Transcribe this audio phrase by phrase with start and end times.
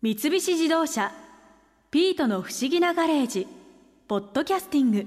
[0.00, 1.10] 三菱自動車
[1.90, 3.48] 「ピートの不思議なガレージ」
[4.06, 5.06] ポッドキャスティング。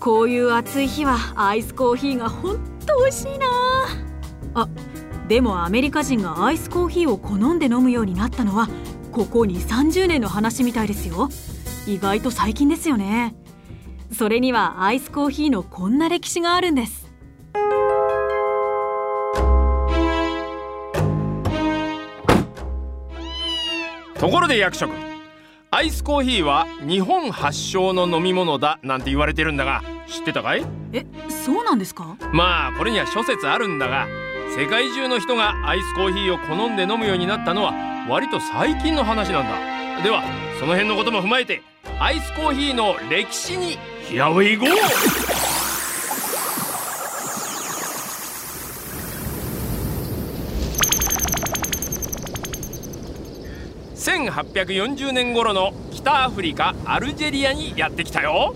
[0.00, 3.46] こういう暑い日はアイスコーヒーがほんと美味しいな。
[4.54, 4.68] あ
[5.28, 8.68] でもアメリカ人がアイスコーヒーを好んで飲むようになったのは
[9.12, 11.28] ここ2 3 0年の話みたいですよ。
[11.86, 13.36] 意外と最近ですよね。
[14.14, 17.12] それにはアイスコーヒーのこんな歴史があるんです。
[24.18, 24.92] ところで役職。
[25.70, 30.64] アイスコーヒーは日本発祥の飲み物だなんて言われてるんだが知ってたかい？
[30.92, 32.16] えそうなんですか？
[32.32, 34.06] まあこれには諸説あるんだが
[34.56, 37.72] 世界中の人がアイスコーヒーを好んで飲むようになったのは
[38.08, 40.02] 割と最近の話なんだ。
[40.04, 40.22] では
[40.60, 41.62] その辺のことも踏まえて
[42.00, 44.66] アイスコーヒーの歴史に Here we go!
[53.94, 58.54] 1840年頃の北アフリカアルジェリアにやってきたよ。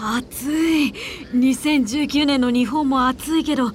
[0.00, 0.94] 暑い。
[1.34, 3.66] 2019年の日本も暑いけど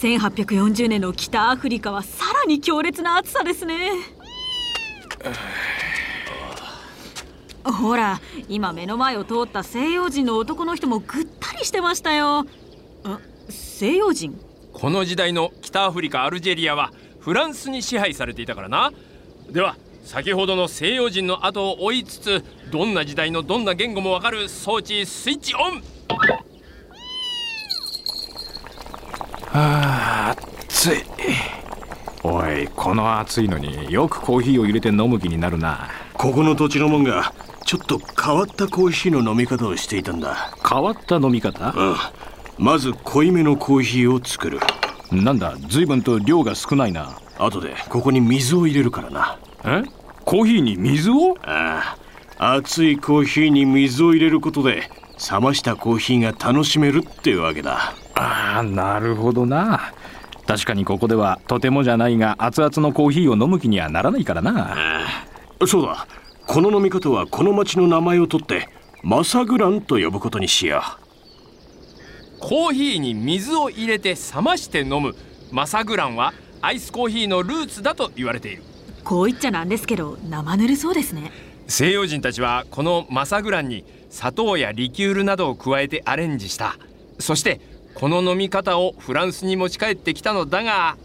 [0.00, 3.90] 1840年の北アフリカはさらに強烈な暑さですね。
[7.64, 12.46] ほら今目の前を通った西洋人の男の人もぐったりしてましたよ。
[13.48, 14.38] 西洋人？
[14.72, 18.92] この時代の北アフリカアルジェリアはフランスに支配されていたからな。
[19.50, 25.82] では先ほどの西洋人の後を追いつつどんな時代のどんな言語もわかる装置スイッチオン！
[29.52, 31.04] はあ暑い。
[32.22, 37.32] おいこの暑いのによくコーヒーを入れて飲む気になるなここの土地のもんが
[37.64, 40.54] ちょっと変わったコーヒーの飲み方をしていたんだ。
[40.68, 41.72] 変わった飲み方？
[41.74, 41.96] うん。
[42.58, 44.60] まず濃いめのコーヒーを作る。
[45.10, 47.16] なんだ随分と量が少ないな。
[47.38, 49.38] 後でここに水を入れるからな。
[49.64, 49.82] え？
[50.26, 51.38] コーヒーに水を？
[51.42, 51.96] あ
[52.38, 52.54] あ。
[52.56, 54.90] 熱いコーヒーに水を入れることで
[55.32, 57.94] 冷ましたコーヒーが楽しめるっていうわけだ。
[58.14, 59.94] ああなるほどな。
[60.46, 64.76] 確かにここではとてもじゃないが熱々のコーヒーを飲む気にはならないからな
[65.66, 66.06] そうだ。
[66.46, 68.68] この飲み方はこの町の名前を取って
[69.02, 70.82] マサグランと呼ぶことにしよ
[72.40, 75.14] コーヒーに水を入れて冷まして飲む。
[75.52, 76.32] マサグランは
[76.62, 78.62] アイスコーヒーのルーツだと言われている。
[79.04, 81.30] こう言っちゃなんですけど生ぬるそうですね。
[81.68, 86.76] 西洋人たちはこのマサグランに砂糖やリキュールなどを加えてアレンジした。
[87.18, 87.60] そして
[87.94, 90.96] この飲み方をフランスに持ち帰ってきたのだが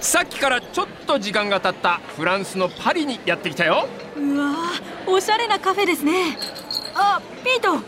[0.00, 2.00] さっきからちょっと時間が経った。
[2.16, 3.88] フランスのパリにやってきたよ。
[4.16, 6.38] うわーおしゃれなカフェですね。
[6.94, 7.84] あピート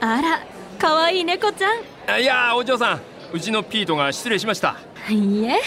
[0.00, 0.40] あら
[0.78, 1.80] 可愛い猫ちゃん。
[2.06, 3.00] あいやお嬢さん
[3.32, 4.76] うちのピートが失礼しました。
[5.08, 5.58] いいえ。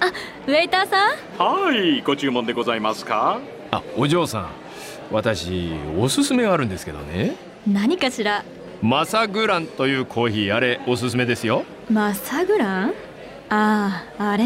[0.00, 0.06] あ
[0.46, 1.16] ウェイターさん。
[1.38, 3.40] はいご注文でございますか？
[3.70, 4.48] あお嬢さん
[5.10, 7.36] 私おすすめがあるんですけどね。
[7.66, 8.44] 何かしら。
[8.82, 11.64] マサグランというコーヒーあれおすすめですよ。
[11.90, 12.94] マサグラン？
[13.56, 14.44] あああれ？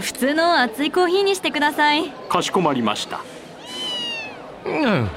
[0.00, 2.10] 普通の熱いコーヒーにしてください。
[2.10, 3.20] かしこまりました。
[4.64, 5.10] うん。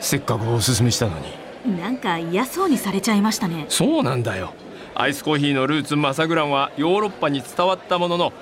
[0.00, 1.78] せっかくおすすめしたのに。
[1.78, 3.66] なんか嫌そうにされちゃいましたね。
[3.68, 4.54] そうなんだよ。
[4.94, 8.32] アイスコーヒーのルーツマサグランはヨーロッパに伝わったものの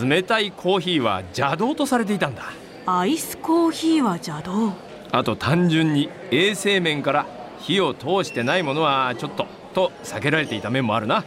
[0.00, 2.42] 冷たいコーヒーは邪道とされていたんだ。
[2.84, 4.74] アイスコーヒーは邪道？
[5.12, 7.26] あと単純に衛生面から
[7.60, 11.24] 火を通してないものはちょっとと避けられていた面もあるな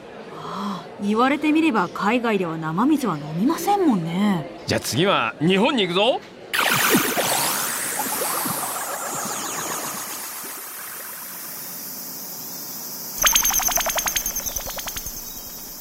[1.02, 4.60] 言われてみれば海外では生水は飲みませんもんね。
[4.68, 6.20] じゃあ次は日本に行くぞ。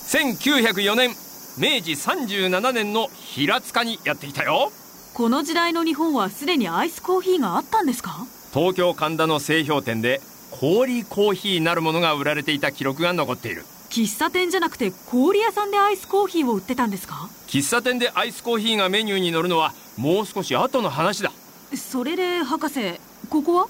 [0.08, 1.10] 1904年
[1.58, 4.72] 明治37年の平塚にやってきたよ。
[5.14, 8.24] この時代の日本はすでにアイスコーヒーがあったんですか？
[8.54, 10.20] 東京神田の製氷店で
[10.52, 17.28] 氷コーヒーなるものが売られていた記録が残っている喫茶店じゃなくて氷屋さんでアイスコーヒーを売ってたんですか？
[17.46, 21.32] 喫茶店でアイスコーヒーがメニューに載るのはもう少し後の話だ。
[21.74, 23.68] それで博士ここは？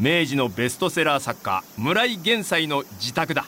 [0.00, 3.44] 明治のベストセラー作家村井玄斎の自宅だ。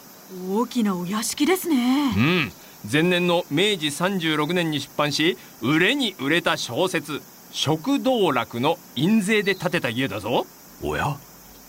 [0.48, 2.12] 大きなお屋敷ですね。
[2.16, 2.52] うん。
[2.90, 7.20] 前年の明治36年に出版し売れに売れた小説
[7.52, 10.46] 「食道楽」の印税で建てた家だぞ。
[10.82, 11.16] おや？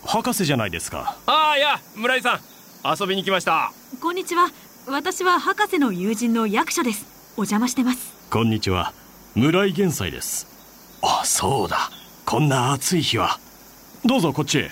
[0.04, 1.16] 博士じゃないですか。
[1.26, 2.40] ああいや村井さん
[2.84, 3.72] 遊びに来ました。
[4.00, 4.50] こんにちは。
[4.88, 7.06] 私は博士の友人の役所です。
[7.36, 8.12] お邪魔してます。
[8.28, 8.92] こんにちは。
[9.36, 10.48] 村井玄斎です。
[11.00, 11.90] あそうだ。
[12.24, 13.38] こんな暑い日は。
[14.04, 14.70] どうぞこっちへ。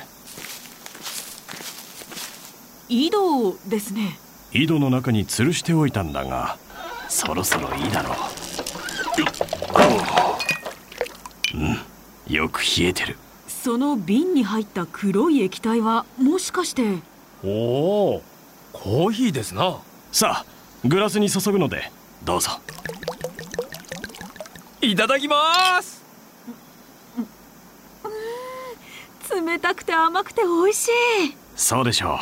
[2.89, 4.19] 井戸ですね。
[4.53, 6.59] 井戸の中に吊るしておいたんだが
[7.09, 8.17] そろそろいいだろう。
[11.55, 13.17] うんよく冷えてる。
[13.47, 16.99] その瓶に入った黒い液体はもしかして
[17.45, 17.49] お
[18.17, 18.23] お
[18.73, 19.79] コーヒーですな。
[20.13, 21.91] さあグラスに注ぐので
[22.25, 22.51] どうぞ。
[24.83, 26.01] いただきます。
[29.33, 30.91] 冷たくて甘くて美味しい。
[31.57, 32.19] そうでしょう。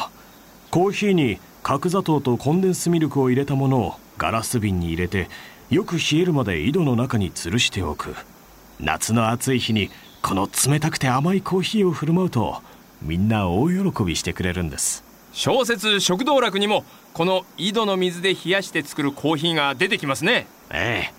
[0.70, 5.28] コーヒーに角砂糖とコンデンスミルクを入れたものをガラス瓶に入れて
[5.70, 8.14] よく冷えるまで井戸の中に吊るしておく。
[8.80, 9.90] 夏の暑い日に
[10.22, 12.62] この冷たくて甘いコーヒーを振る舞うと
[13.02, 20.46] みんな大喜びしてくれるんです小説「食道楽」にもこの井戸の水で冷やして作るコーヒーが出てきますね。
[20.70, 21.14] ええ。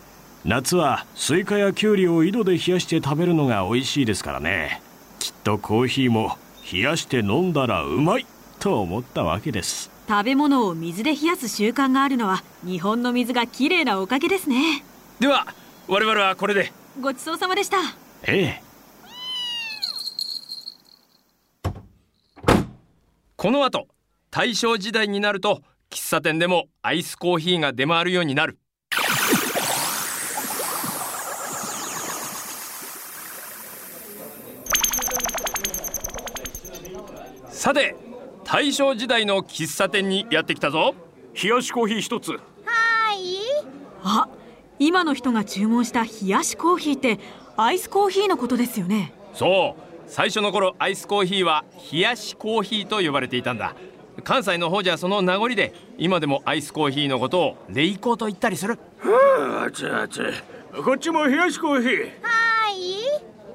[0.46, 4.82] 夏はスイカやキュウリを井戸で冷やして食べるのが美味しいですからね。
[5.20, 6.38] きっとコーヒーも
[6.72, 8.26] 冷やして飲んだらうまい
[8.60, 9.92] と思ったわけです。
[10.08, 14.84] 食べ物を水で冷やす習慣があるのは日本の水がきれいなおかげですね。
[15.20, 15.48] では
[15.88, 16.72] 我々はこれで。
[17.02, 17.78] ごちそうさまでした。
[18.24, 18.70] ええ。
[23.36, 23.88] この後
[24.32, 28.60] 大正時代になると喫茶店でもアイスコーヒーが出回るようになる。
[37.50, 37.96] さて
[38.44, 40.94] 大正時代の喫茶店にやってきたぞ。
[41.42, 42.40] 冷やしコーヒー一つ。
[44.04, 44.30] あ
[44.78, 47.20] 今の人が注文した冷やしコーヒーって
[47.58, 49.12] アイスコーヒーのことですよね。
[49.34, 49.82] そう。
[50.08, 53.76] 最初の頃アイスコーヒーは冷やしコーヒーと呼ばれていたんだ
[54.24, 58.78] 関西の方じゃその名残で今でもアイスコーヒーのことをレイコーと言ったりする。
[59.04, 60.34] あつあつ
[60.84, 62.10] こっちも冷やしコーヒー。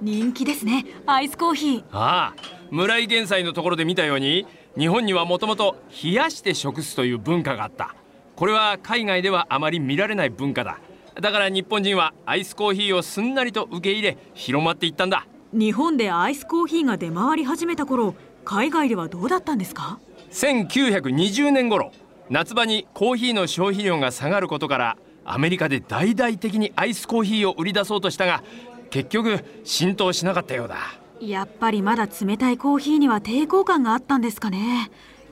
[0.00, 0.84] 人気ですね。
[1.06, 1.84] アイスコーヒー。
[1.92, 2.34] ああ
[2.70, 4.46] 村井玄斎のところで見たように
[4.76, 7.94] 日本にはもともと冷やして食すという文化があった。
[8.34, 10.80] これは海外ではあまり見られない文化だ。
[11.20, 15.26] だから日本人はアイスコーヒーをすんなりと受け入れ広まっていったんだ。
[15.52, 20.00] 日本でアイスコーヒーが出回り始めた頃海外ではどうだったんですか？
[20.34, 21.92] 1920年頃
[22.28, 28.42] 夏場にコーヒーの消費量が下がることからアメリカで大々的にアイスコーヒーを売り出そうとしたが
[28.90, 30.76] 結局浸透しなかったようだ。
[31.20, 34.90] やっぱりまだ冷たいコーヒーには抵抗感があったんですかね。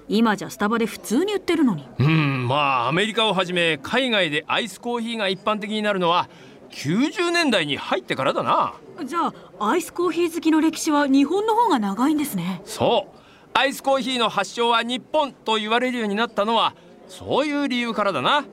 [0.09, 1.85] 今じゃスタバで普通に売ってるのに。
[1.99, 6.29] うんまあアメリカをはじめ海外でアイスコーヒーが一般的になるのは
[6.71, 8.75] 90年代に入ってからだな。
[9.05, 12.63] じゃあアイスコーヒー好きの歴史は日本の方が長いんですね。
[12.65, 13.22] そう
[13.55, 16.75] アイスコーヒーの発祥は日本と言われるようになったのは
[17.07, 18.45] そういう理由からだな。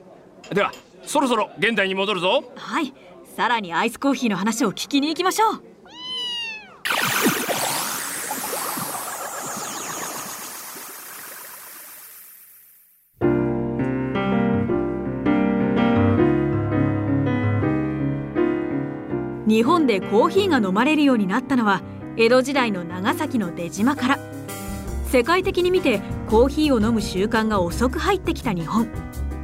[0.52, 0.72] では
[1.04, 2.44] そろそろ現代に戻るぞ。
[2.56, 2.92] はい。
[3.36, 5.62] さらにアイスコーヒーの話を聞きに行きましょう。
[19.46, 21.82] 日本でコーヒーが飲まれるようになったのは
[22.16, 24.29] 江戸時代の長崎の出島から。
[25.10, 28.88] 世界的に見てコーヒーを飲む習慣が遅く入ってきた日本。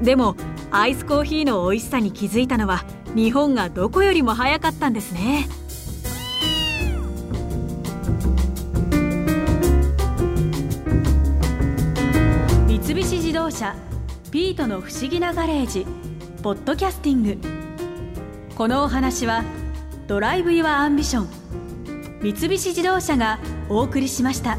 [0.00, 0.36] でも
[0.70, 2.84] アイスコーヒーの美味しさに気づいたのは
[3.16, 5.48] 日本がどこよりも早かったんですね。
[12.68, 13.74] 三菱自動車
[14.30, 15.84] PHEV の不思議なガレージ
[16.44, 17.38] ポッドキャスティング。
[18.54, 19.42] このお話は
[20.06, 21.28] ドライブ・ユア・アンビション
[22.22, 24.58] 三菱自動車がお送りしました。